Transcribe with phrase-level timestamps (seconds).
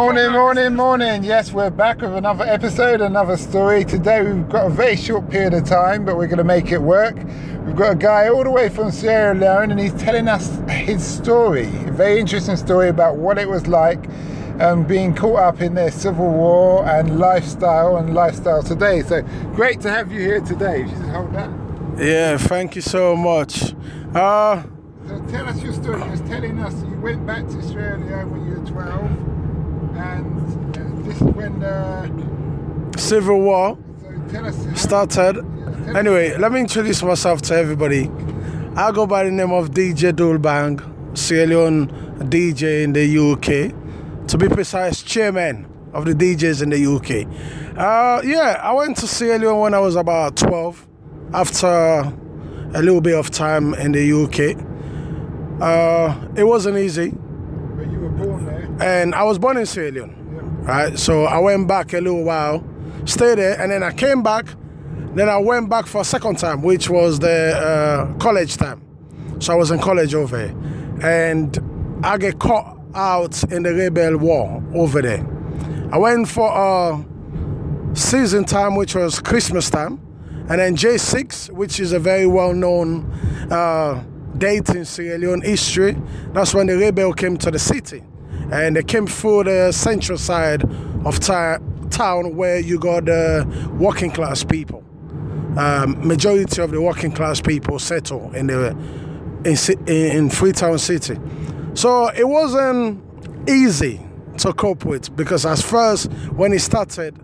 [0.00, 1.24] Morning, morning, morning.
[1.24, 3.84] Yes, we're back with another episode, another story.
[3.84, 6.80] Today we've got a very short period of time, but we're going to make it
[6.80, 7.16] work.
[7.66, 11.04] We've got a guy all the way from Sierra Leone, and he's telling us his
[11.04, 11.66] story.
[11.66, 14.08] A very interesting story about what it was like
[14.58, 19.02] um, being caught up in their civil war and lifestyle and lifestyle today.
[19.02, 19.20] So
[19.54, 20.84] great to have you here today.
[21.12, 21.50] Hold that.
[21.98, 23.74] Yeah, thank you so much.
[24.14, 24.62] Uh,
[25.06, 26.02] so tell us your story.
[26.02, 29.30] You was telling us you went back to Sierra Leone when you were 12
[30.00, 33.78] and uh, this is when the Civil War
[34.32, 35.36] so started.
[35.36, 38.10] Yeah, anyway, let me introduce myself to everybody.
[38.76, 41.88] I go by the name of DJ Dulbang, Sierra Leone
[42.30, 43.76] DJ in the UK.
[44.28, 47.26] To be precise, chairman of the DJs in the UK.
[47.76, 50.86] Uh, yeah, I went to Sierra Leone when I was about 12
[51.34, 54.56] after a little bit of time in the UK.
[55.60, 57.12] Uh, it wasn't easy
[58.80, 60.72] and I was born in Sierra Leone, yeah.
[60.72, 60.98] right?
[60.98, 62.64] So I went back a little while,
[63.04, 64.46] stayed there, and then I came back.
[65.14, 68.82] Then I went back for a second time, which was the uh, college time.
[69.40, 70.56] So I was in college over here,
[71.02, 71.58] and
[72.02, 75.26] I get caught out in the rebel war over there.
[75.92, 77.04] I went for a
[77.94, 80.00] season time, which was Christmas time,
[80.48, 83.10] and then J6, which is a very well-known
[83.50, 84.02] uh,
[84.38, 85.96] date in Sierra Leone history.
[86.32, 88.04] That's when the rebel came to the city
[88.52, 90.64] and they came through the central side
[91.04, 93.46] of town where you got the
[93.78, 94.84] working class people.
[95.56, 98.70] Um, majority of the working class people settle in the
[99.44, 101.18] in, in Freetown City.
[101.74, 103.02] So it wasn't
[103.48, 104.00] easy
[104.38, 107.16] to cope with because as first when it started,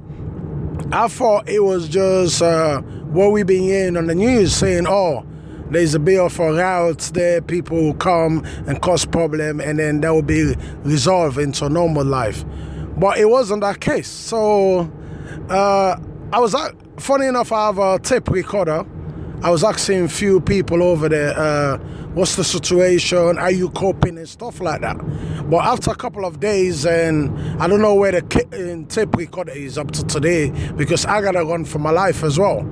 [0.93, 5.26] I thought it was just uh, what we've been hearing on the news saying, oh,
[5.71, 10.10] there's a of a route there, people will come and cause problem and then that
[10.10, 10.54] will be
[10.84, 12.44] resolved into normal life.
[12.97, 14.09] But it wasn't that case.
[14.09, 14.91] So
[15.50, 15.97] uh,
[16.32, 16.54] I was,
[16.99, 18.87] funny enough, I have a tape recorder.
[19.43, 21.77] I was asking few people over there, uh,
[22.15, 23.37] what's the situation?
[23.37, 24.97] Are you coping and stuff like that?
[25.50, 29.77] But after a couple of days, and I don't know where the tape recorder is
[29.77, 32.66] up to today because I gotta run for my life as well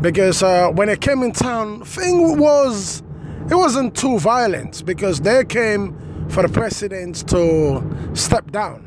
[0.00, 3.02] because uh, when it came in town, thing was
[3.50, 5.96] it wasn't too violent because they came
[6.28, 7.82] for the president to
[8.14, 8.82] step down.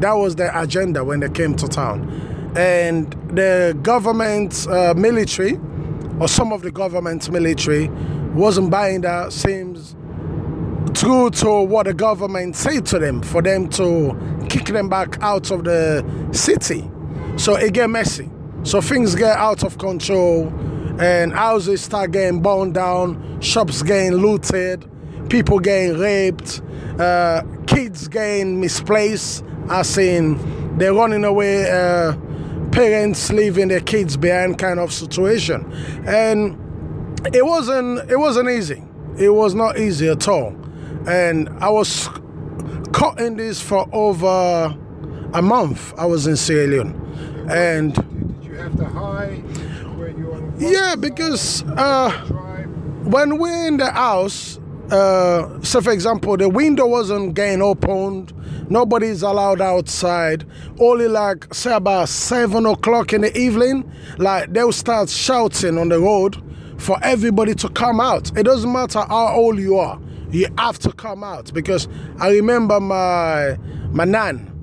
[0.00, 2.08] That was their agenda when they came to town,
[2.56, 5.58] and the government uh, military
[6.20, 7.88] or some of the government military
[8.34, 9.32] wasn't buying that.
[9.32, 9.94] Seems
[10.94, 14.16] true to what the government said to them for them to
[14.48, 16.90] kick them back out of the city.
[17.36, 18.30] So it get messy.
[18.62, 20.48] So things get out of control
[21.00, 24.84] and houses start getting burned down, shops getting looted,
[25.28, 26.62] people getting raped,
[26.98, 32.16] uh, kids getting misplaced, as in they're running away, uh,
[32.72, 35.70] parents leaving their kids behind kind of situation.
[36.06, 36.56] And
[37.34, 38.82] it wasn't it wasn't easy.
[39.18, 40.54] It was not easy at all.
[41.06, 42.08] And I was
[42.92, 44.76] caught in this for over
[45.32, 45.94] a month.
[45.98, 47.46] I was in Sierra Leone.
[47.48, 48.25] And
[48.56, 49.42] have to hide
[50.58, 52.10] Yeah, because uh,
[53.04, 54.58] when we're in the house,
[54.90, 58.32] uh, so for example, the window wasn't getting opened,
[58.70, 60.44] nobody's allowed outside.
[60.78, 66.00] Only like say about seven o'clock in the evening, like they'll start shouting on the
[66.00, 66.42] road
[66.78, 68.36] for everybody to come out.
[68.36, 70.00] It doesn't matter how old you are,
[70.30, 71.88] you have to come out because
[72.18, 73.58] I remember my
[73.90, 74.55] my nan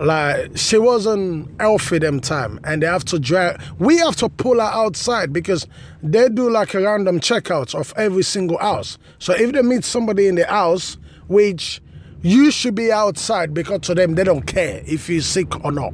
[0.00, 4.54] like she wasn't healthy them time and they have to drag we have to pull
[4.54, 5.66] her outside because
[6.02, 8.96] they do like a random checkout of every single house.
[9.18, 10.96] So if they meet somebody in the house
[11.28, 11.82] which
[12.22, 15.92] you should be outside because to them they don't care if you're sick or not.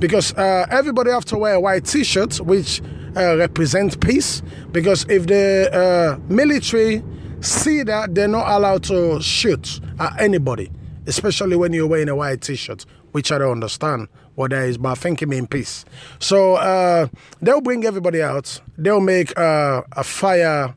[0.00, 2.82] Because uh, everybody have to wear a white t-shirt which
[3.16, 4.42] uh, represent peace.
[4.72, 7.04] Because if the uh, military
[7.40, 10.70] see that they're not allowed to shoot at anybody
[11.06, 14.88] especially when you're wearing a white t-shirt which I don't understand what that is, but
[14.88, 15.84] I think it means peace.
[16.18, 17.06] So uh,
[17.40, 18.60] they'll bring everybody out.
[18.76, 20.74] They'll make uh, a fire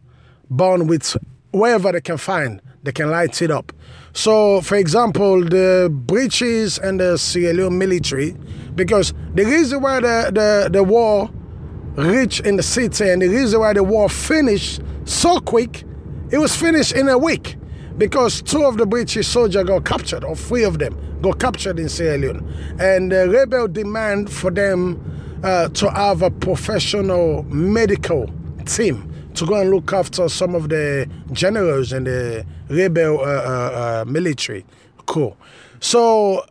[0.48, 1.18] burn with
[1.50, 2.62] wherever they can find.
[2.84, 3.74] They can light it up.
[4.14, 8.36] So, for example, the British and the Sierra Leone military
[8.76, 11.32] because the reason why the, the, the war
[11.96, 15.84] reached in the city and the reason why the war finished so quick,
[16.30, 17.56] it was finished in a week
[17.98, 21.90] because two of the British soldiers got captured, or three of them got captured in
[21.90, 22.78] Sierra Leone.
[22.80, 28.30] And the rebel demand for them uh, to have a professional medical
[28.66, 33.26] team to go and look after some of the generals in the rebel uh, uh,
[33.28, 34.66] uh military.
[35.06, 35.38] Cool.
[35.80, 36.46] So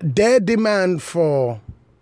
[0.00, 1.60] their demand for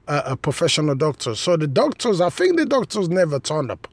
[0.09, 1.35] a, a professional doctor.
[1.35, 3.89] So the doctors, I think the doctors never turned up.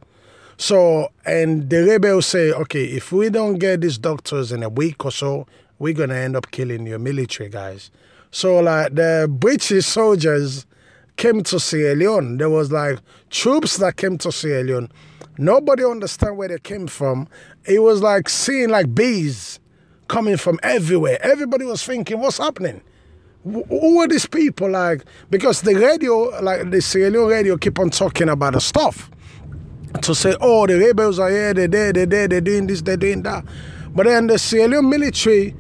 [0.63, 5.04] So, and the rebels say, okay, if we don't get these doctors in a week
[5.04, 5.45] or so,
[5.77, 7.92] we're going to end up killing your military guys.
[8.31, 10.65] So, like, the British soldiers
[11.18, 12.38] came to Sierra Leone.
[12.38, 13.00] There was like
[13.30, 14.89] troops that came to Sierra Leone.
[15.38, 17.27] Nobody understand where they came from.
[17.65, 19.60] It was like seeing like bees
[20.07, 21.18] coming from everywhere.
[21.21, 22.81] Everybody was thinking, what's happening?
[23.44, 24.69] Who are these people?
[24.69, 29.10] Like, because the radio, like the Sierra Leone radio, keep on talking about the stuff
[30.01, 32.98] to say, oh, the rebels are here, they're there, they're there, they're doing this, they're
[32.98, 33.45] doing that.
[33.94, 35.56] But then the Sierra Leone military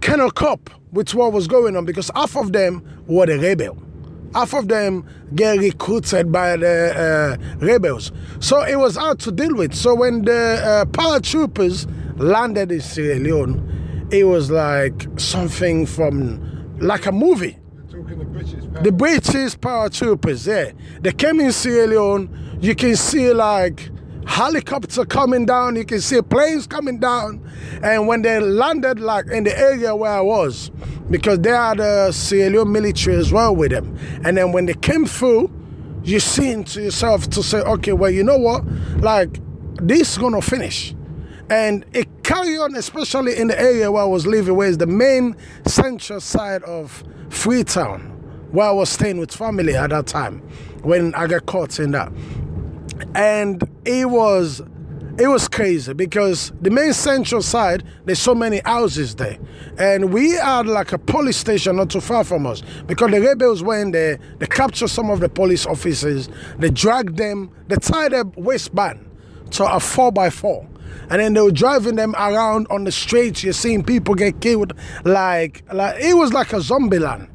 [0.00, 3.76] cannot cope with what was going on because half of them were the rebel.
[4.34, 8.12] Half of them get recruited by the uh, rebels.
[8.40, 9.74] So it was hard to deal with.
[9.74, 17.06] So when the uh, paratroopers landed in Sierra Leone, it was like something from like
[17.06, 17.58] a movie.
[17.88, 20.72] The British, the British paratroopers, yeah.
[21.00, 23.90] They came in Sierra Leone you can see like
[24.26, 27.48] helicopter coming down, you can see planes coming down.
[27.82, 30.70] And when they landed like in the area where I was,
[31.10, 33.96] because they had the Sierra Leone military as well with them.
[34.24, 35.52] And then when they came through,
[36.02, 38.64] you seem to yourself to say, okay, well, you know what?
[38.98, 39.40] Like,
[39.76, 40.94] this is gonna finish.
[41.48, 44.86] And it carry on, especially in the area where I was living, where is the
[44.86, 45.36] main
[45.66, 48.00] central side of Freetown,
[48.50, 50.42] where I was staying with family at that time
[50.82, 52.12] when I got caught in that
[53.14, 54.62] and it was
[55.18, 59.38] it was crazy because the main central side there's so many houses there.
[59.78, 63.62] And we had like a police station not too far from us because the rebels
[63.62, 66.28] were in there they captured some of the police officers
[66.58, 69.04] they dragged them they tied a waistband
[69.52, 70.66] to a 4x4
[71.10, 74.72] and then they were driving them around on the streets you're seeing people get killed
[75.04, 77.28] like like it was like a zombie land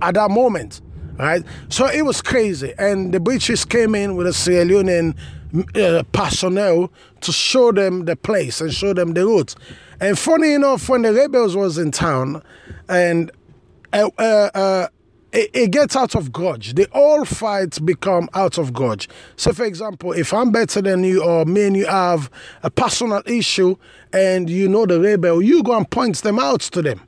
[0.00, 0.80] at that moment
[1.18, 1.44] right?
[1.68, 2.74] So it was crazy.
[2.78, 5.16] And the British came in with a Sierra Leonean
[5.74, 9.54] uh, personnel to show them the place and show them the route.
[10.00, 12.42] And funny enough, when the rebels was in town,
[12.88, 13.30] and
[13.92, 14.88] uh, uh, uh,
[15.32, 16.74] it, it, gets out of grudge.
[16.74, 19.08] The all fights become out of grudge.
[19.36, 22.30] So, for example, if I'm better than you, or me and you have
[22.62, 23.76] a personal issue,
[24.12, 27.00] and you know the rebel, you go and point them out to them.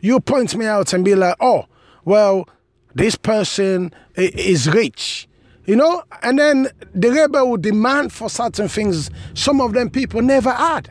[0.00, 1.66] You point me out and be like, oh,
[2.04, 2.48] well,
[2.94, 5.28] this person is rich
[5.66, 6.02] you know?
[6.22, 10.90] And then the rebel will demand for certain things some of them people never had.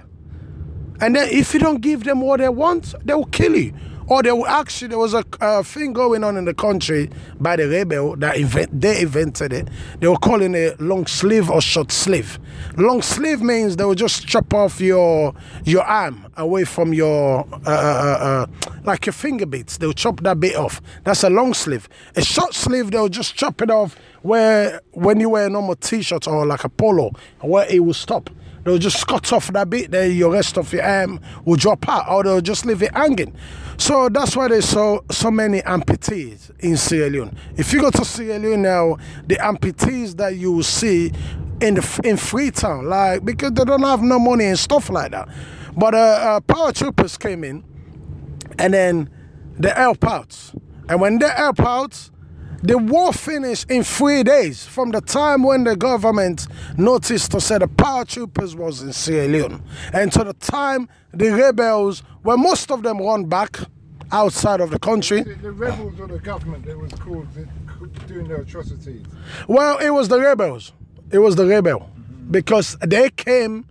[1.01, 3.73] And then if you don't give them what they want they will kill you
[4.09, 7.09] or they actually there was a, a thing going on in the country
[7.39, 9.67] by the rebel that invent, they invented it.
[9.99, 12.39] They were calling it long sleeve or short sleeve.
[12.75, 15.33] Long sleeve means they will just chop off your
[15.63, 18.45] your arm away from your uh, uh, uh, uh
[18.83, 19.77] like your finger bits.
[19.77, 20.81] They'll chop that bit off.
[21.03, 21.87] That's a long sleeve.
[22.15, 26.27] A short sleeve they'll just chop it off where when you wear a normal t-shirt
[26.27, 28.29] or like a polo where it will stop
[28.63, 32.09] they'll just cut off that bit there your rest of your arm will drop out
[32.09, 33.35] or they'll just leave it hanging
[33.79, 37.35] so that's why there's so so many amputees in Sierra Leone.
[37.55, 41.13] If you go to Sierra Leone now, the amputees that you will see
[41.61, 45.29] in the in Freetown, like because they don't have no money and stuff like that.
[45.77, 47.63] But uh, uh, troopers came in,
[48.59, 49.09] and then
[49.57, 50.37] they help out.
[50.89, 52.09] And when they help out,
[52.61, 56.47] the war finished in three days from the time when the government
[56.77, 59.63] noticed to say the paratroopers was in Sierra Leone
[59.93, 63.59] and to the time the rebels, well, most of them run back
[64.11, 65.23] outside of the country.
[65.23, 67.27] The, the rebels or the government that was called
[68.07, 69.05] doing their atrocities?
[69.47, 70.73] Well, it was the rebels.
[71.11, 72.31] It was the rebel mm-hmm.
[72.31, 73.65] because they came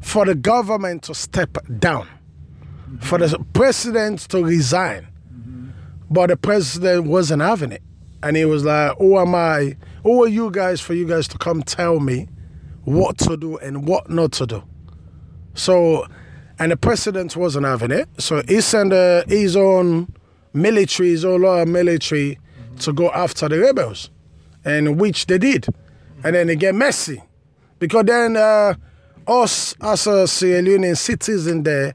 [0.00, 2.98] for the government to step down, mm-hmm.
[2.98, 5.08] for the president to resign.
[5.32, 5.68] Mm-hmm.
[6.10, 7.82] But the president wasn't having it
[8.24, 9.76] and he was like, "Who am I?
[10.02, 12.28] Who are you guys for you guys to come tell me
[12.84, 14.62] what to do and what not to do?"
[15.54, 16.06] So,
[16.58, 20.12] and the president wasn't having it, so he sent uh, his own
[20.52, 22.38] military, his own loyal military,
[22.80, 24.10] to go after the rebels,
[24.64, 25.66] and which they did,
[26.24, 27.22] and then it get messy,
[27.78, 28.74] because then uh,
[29.28, 31.94] us as a Sierra Leonean citizen there,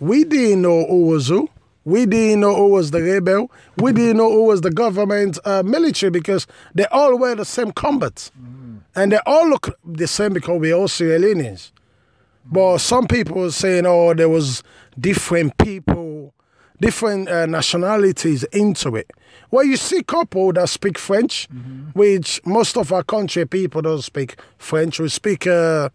[0.00, 1.48] we didn't know who was who
[1.84, 3.50] We didn't know who was the rebel.
[3.78, 7.72] We didn't know who was the government uh, military because they all wear the same
[7.72, 8.30] combat.
[8.94, 11.70] And they all look the same because we're all Sierra Leoneans.
[12.44, 14.62] But some people were saying, oh, there was
[14.98, 16.34] different people,
[16.80, 19.10] different uh, nationalities into it.
[19.50, 21.48] Well, you see couple that speak French,
[21.94, 24.98] which most of our country people don't speak French.
[24.98, 25.88] We speak uh,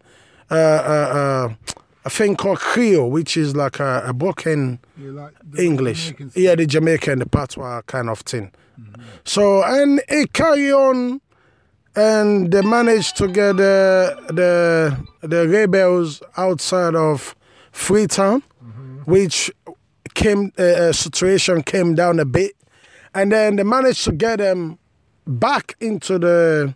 [0.50, 1.54] uh, uh, uh,
[2.04, 6.08] a thing called Creole, which is like a, a broken You like the English.
[6.08, 8.52] Jamaican Yeah, the Jamaican, the patois kind of thing.
[9.24, 11.20] So, and it carry on,
[11.96, 17.34] and they managed to get the the, the rebels outside of
[17.72, 18.42] Freetown,
[19.06, 19.50] which
[20.14, 22.52] came uh, uh, situation came down a bit,
[23.14, 24.78] and then they managed to get them
[25.26, 26.74] back into the.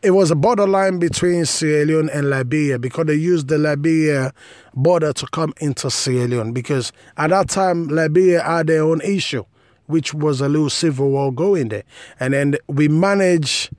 [0.00, 4.32] It was a borderline between Sierra Leone and Liberia because they used the Liberia
[4.72, 9.44] border to come into Sierra Leone because at that time Liberia had their own issue,
[9.86, 11.82] which was a little civil war going there,
[12.20, 13.70] and then we managed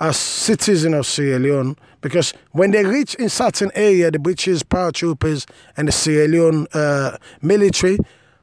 [0.00, 5.46] as citizens of Sierra Leone because when they reach in certain area, the British paratroopers
[5.76, 7.98] and the Sierra Leone uh, military,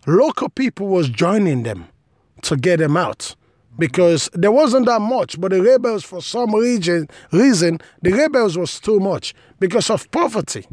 [0.06, 1.88] local people was joining them
[2.44, 3.36] to get them out
[3.78, 8.80] because there wasn't that much, but the rebels for some region reason the rebels was
[8.80, 10.66] too much because of poverty.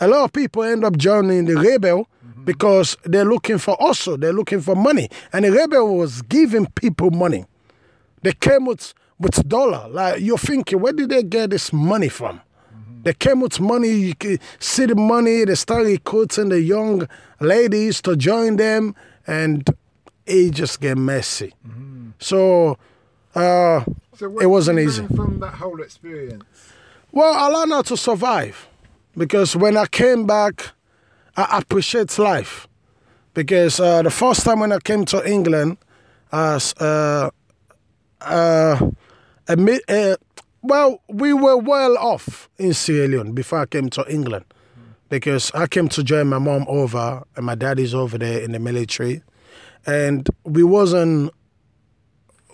[0.00, 2.08] A lot of people end up joining the rebel
[2.44, 7.10] because they're looking for also they're looking for money, and the rebel was giving people
[7.10, 7.44] money.
[8.22, 9.88] They came with with dollar.
[9.88, 12.40] Like you're thinking, where did they get this money from?
[13.02, 13.90] They came with money.
[13.90, 15.44] You can see the money.
[15.44, 17.06] They started recruiting the young
[17.38, 18.94] ladies to join them,
[19.26, 19.68] and
[20.26, 21.52] it just get messy.
[22.18, 22.78] So
[23.34, 23.84] uh,
[24.16, 25.06] So it wasn't easy.
[25.08, 26.44] From that whole experience,
[27.12, 28.68] Well, I learned how to survive
[29.16, 30.72] because when I came back,
[31.36, 32.68] I appreciate life.
[33.34, 35.78] Because uh, the first time when I came to England,
[36.32, 37.30] as uh,
[38.20, 38.90] uh,
[39.48, 40.16] a uh,
[40.62, 44.44] well, we were well off in Sierra Leone before I came to England.
[45.10, 48.52] Because I came to join my mom over, and my dad is over there in
[48.52, 49.22] the military,
[49.86, 51.32] and we wasn't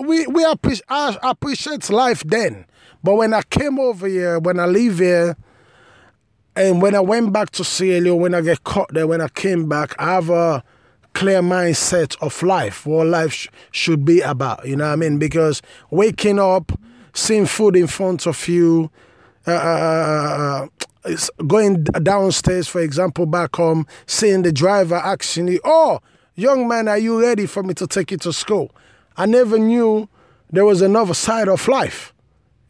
[0.01, 2.67] we we appreciate I appreciate life then.
[3.03, 5.37] But when I came over here, when I leave here,
[6.57, 9.69] and when I went back to Sierra when I get caught there, when I came
[9.69, 10.63] back, I have a
[11.15, 14.67] clear mindset of life, what life sh- should be about.
[14.67, 15.19] You know what I mean?
[15.19, 16.73] Because waking up,
[17.15, 18.91] seeing food in front of you,
[19.47, 20.67] uh, uh,
[21.05, 26.01] it's going downstairs, for example, back home, seeing the driver asking you, "Oh,
[26.35, 28.71] young man, are you ready for me to take you to school?"
[29.17, 30.09] I never knew
[30.51, 32.13] there was another side of life.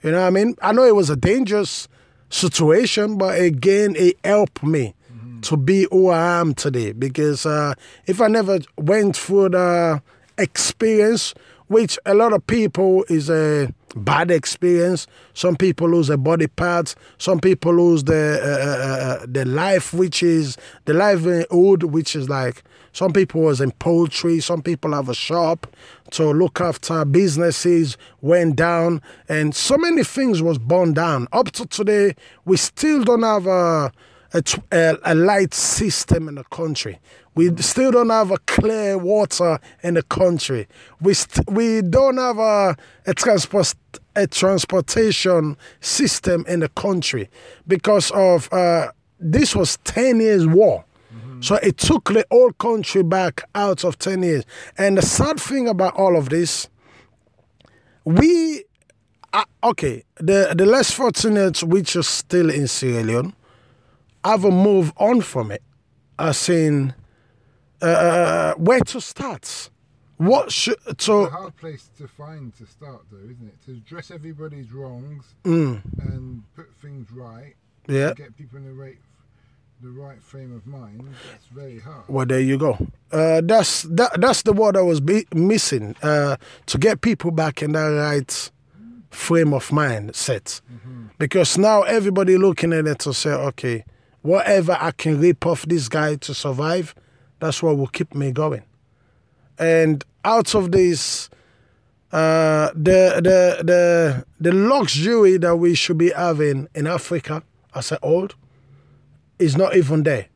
[0.03, 0.57] You know what I mean?
[0.63, 1.89] I know it was a dangerous
[2.31, 4.95] situation, but again, it helped me
[5.43, 6.93] to be who I am today.
[6.93, 7.75] Because uh,
[8.07, 10.03] if I never went through the
[10.39, 11.35] experience,
[11.71, 15.07] which a lot of people is a bad experience.
[15.35, 16.97] Some people lose their body parts.
[17.17, 22.29] Some people lose their uh, uh, uh, their life, which is the livelihood, which is
[22.29, 24.41] like some people was in poultry.
[24.41, 25.69] Some people have a shop
[26.11, 31.29] to look after businesses went down, and so many things was burned down.
[31.33, 33.93] Up to today, we still don't have a
[34.33, 36.99] a, a, a light system in the country.
[37.35, 40.67] We still don't have a clear water in the country.
[41.01, 43.75] We st- we don't have a, a transport
[44.17, 47.31] a transportation system in the country
[47.69, 50.85] because of uh, this was ten years war.
[51.41, 54.45] So it took the whole country back out of 10 years.
[54.77, 56.69] And the sad thing about all of this,
[58.05, 58.65] we,
[59.33, 63.33] uh, okay, the, the less fortunate, which are still in Sierra Leone,
[64.25, 65.63] have a move on from it.
[66.19, 66.95] As in,
[67.81, 69.71] uh, where to start?
[70.19, 73.65] What should, it's so, a hard place to find to start, though, isn't it?
[73.65, 77.55] To address everybody's wrongs mm, and put things right,
[77.89, 78.13] yeah.
[78.15, 78.99] get people in the right,
[79.81, 81.09] the right frame of mind.
[81.31, 82.05] That's very hard.
[82.07, 82.77] Well, there you go.
[83.11, 86.37] Uh, that's that, that's the word I was be- missing uh,
[86.67, 88.51] to get people back in that right
[89.09, 90.61] frame of mind set.
[91.19, 93.85] Because now everybody looking at it to say, okay,
[94.23, 96.95] whatever I can rip off this guy to survive,
[97.39, 98.63] that's what will keep me going.
[99.59, 101.31] And out of this,
[102.13, 107.43] uh, the the the the luxury that we should be having in Africa
[107.75, 108.29] as a whole
[109.39, 110.27] is not even there.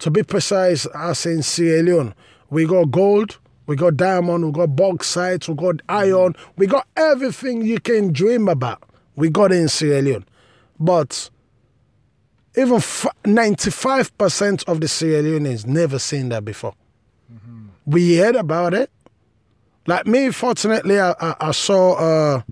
[0.00, 2.14] To be precise, as in Sierra Leone,
[2.50, 7.62] we got gold, we got diamond, we got bauxite, we got iron, we got everything
[7.62, 8.82] you can dream about.
[9.16, 10.24] We got in Sierra Leone.
[10.78, 11.30] But
[12.56, 16.74] even f- 95% of the Sierra Leoneans never seen that before.
[17.86, 18.90] we heard about it.
[19.86, 22.42] Like me, fortunately, I, I, I saw uh,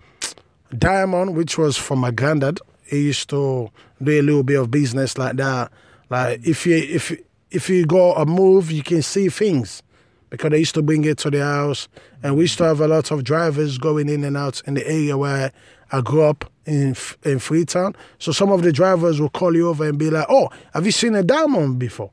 [0.77, 2.61] Diamond, which was from my granddad.
[2.85, 3.71] He used to
[4.03, 5.71] do a little bit of business like that.
[6.11, 7.17] Like if you if
[7.51, 9.83] if you go a move, you can see things
[10.29, 11.89] because they used to bring it to the house,
[12.23, 14.87] and we used to have a lot of drivers going in and out in the
[14.87, 15.53] area where
[15.93, 17.95] I grew up in in Freetown.
[18.19, 20.93] So some of the drivers will call you over and be like, "Oh, have you
[20.93, 22.11] seen a diamond before?"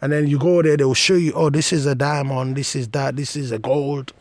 [0.00, 2.56] And then you go there, they will show you, "Oh, this is a diamond.
[2.56, 3.16] This is that.
[3.16, 4.12] This is a gold,"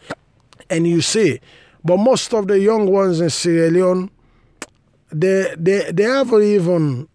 [0.70, 1.40] and you see.
[1.84, 4.10] But most of the young ones in Sierra Leone,
[5.12, 7.08] they they they haven't even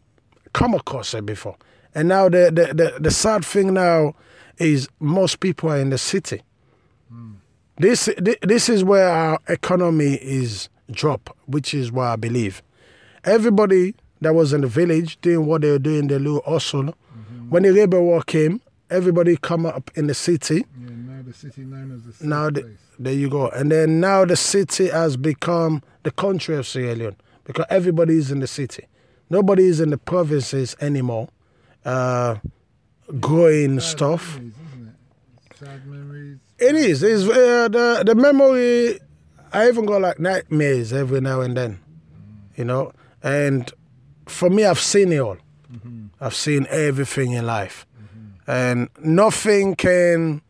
[0.52, 1.56] come across it before.
[1.94, 4.14] And now the the, the, the sad thing now
[4.58, 6.42] is most people are in the city.
[7.12, 7.36] Mm.
[7.78, 8.08] This
[8.42, 12.62] this is where our economy is drop, which is what I believe.
[13.24, 16.82] Everybody that was in the village doing what they were doing, their little hustle.
[16.84, 17.50] Mm-hmm.
[17.50, 20.64] When the labor war came, everybody come up in the city.
[20.80, 24.24] Yeah, now the city known as the now the, there you go, and then now
[24.24, 28.86] the city has become the country of Sierra Leone because everybody is in the city.
[29.30, 31.28] Nobody is in the provinces anymore,
[31.84, 32.36] uh,
[33.20, 34.36] growing Sad stuff.
[34.38, 34.54] Memories,
[35.50, 35.56] it?
[35.58, 36.38] Sad memories.
[36.58, 37.02] It is.
[37.02, 39.00] It's uh, the the memory.
[39.52, 41.80] I even got like nightmares every now and then,
[42.56, 42.92] you know.
[43.22, 43.70] And
[44.26, 45.36] for me, I've seen it all.
[45.72, 46.06] Mm-hmm.
[46.20, 48.50] I've seen everything in life, mm-hmm.
[48.50, 50.42] and nothing can.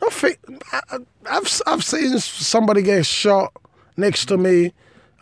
[0.00, 0.36] Nothing.
[0.72, 3.52] I, I've I've seen somebody get shot
[3.96, 4.72] next to me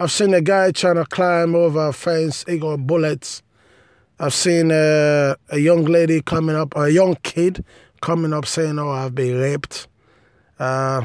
[0.01, 2.45] I've seen a guy trying to climb over a fence.
[2.47, 3.43] He got bullets.
[4.21, 7.65] I've seen a, a young lady coming up, a young kid
[8.01, 9.89] coming up saying, "Oh, I've been raped."
[10.57, 11.05] Uh,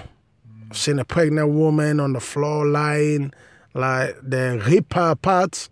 [0.73, 3.31] I've seen a pregnant woman on the floor lying,
[3.75, 5.69] like they rip her apart,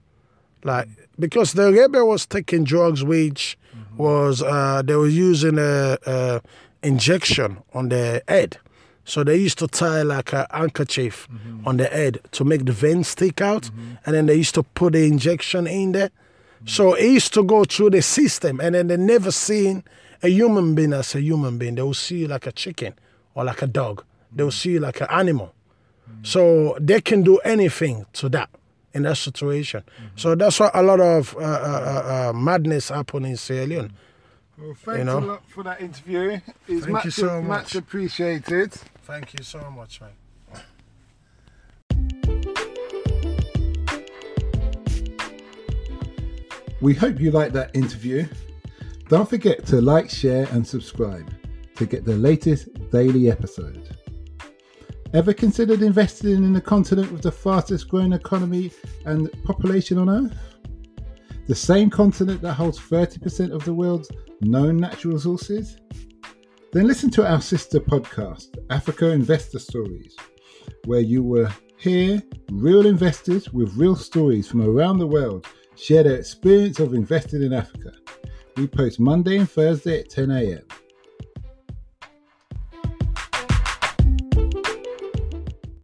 [0.64, 3.98] like because the rebel was taking drugs, which mm-hmm.
[3.98, 6.42] was uh, they were using a, a
[6.84, 8.60] injection on their head.
[9.04, 11.68] So they used to tie like a handkerchief mm-hmm.
[11.68, 13.94] on the head to make the veins stick out, mm-hmm.
[14.06, 16.12] and then they used to put the injection in there.
[16.68, 19.84] So it used to go through the system, and then they never seen
[20.22, 21.74] a human being as a human being.
[21.74, 22.94] They will see you like a chicken
[23.34, 24.04] or like a dog.
[24.34, 25.54] They will see you like an animal.
[26.10, 26.24] Mm-hmm.
[26.24, 28.50] So they can do anything to that
[28.94, 29.82] in that situation.
[29.82, 30.06] Mm-hmm.
[30.16, 33.94] So that's why a lot of uh, uh, uh, madness happen in Sierra Leone.
[34.58, 35.20] Well, thanks you know?
[35.20, 36.40] a lot for that interview.
[36.68, 37.64] It's Thank much, you so much.
[37.64, 38.74] much appreciated.
[39.04, 40.12] Thank you so much, man.
[46.82, 48.28] We hope you liked that interview.
[49.08, 51.32] Don't forget to like, share, and subscribe
[51.76, 53.96] to get the latest daily episode.
[55.14, 58.72] Ever considered investing in the continent with the fastest growing economy
[59.06, 60.38] and population on Earth?
[61.48, 65.76] The same continent that holds 30% of the world's known natural resources?
[66.72, 70.16] Then listen to our sister podcast, Africa Investor Stories,
[70.86, 75.46] where you will hear real investors with real stories from around the world
[75.76, 77.92] share their experience of investing in Africa.
[78.56, 80.62] We post Monday and Thursday at 10 a.m.